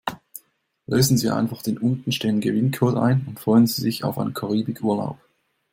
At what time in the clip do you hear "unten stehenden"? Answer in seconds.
1.77-2.41